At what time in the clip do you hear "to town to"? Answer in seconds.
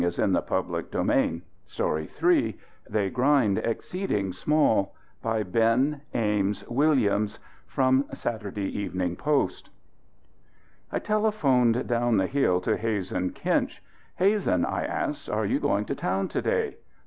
15.85-16.41